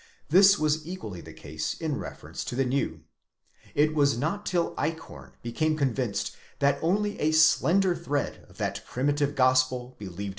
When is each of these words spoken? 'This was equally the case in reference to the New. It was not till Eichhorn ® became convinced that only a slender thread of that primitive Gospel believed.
'This 0.29 0.57
was 0.57 0.83
equally 0.87 1.21
the 1.21 1.31
case 1.31 1.75
in 1.75 1.95
reference 1.95 2.43
to 2.43 2.55
the 2.55 2.65
New. 2.65 3.01
It 3.75 3.93
was 3.93 4.17
not 4.17 4.47
till 4.47 4.73
Eichhorn 4.75 5.29
® 5.29 5.41
became 5.43 5.77
convinced 5.77 6.35
that 6.57 6.79
only 6.81 7.19
a 7.19 7.31
slender 7.31 7.95
thread 7.95 8.43
of 8.49 8.57
that 8.57 8.81
primitive 8.87 9.35
Gospel 9.35 9.95
believed. 9.99 10.29